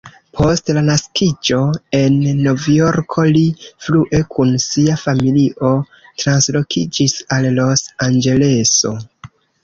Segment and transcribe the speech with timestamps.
[0.37, 1.57] Post la naskiĝo
[1.97, 2.15] en
[2.45, 3.43] Novjorko, li
[3.87, 5.69] frue kun sia familio
[6.23, 8.95] translokiĝis al Los-Anĝeleso.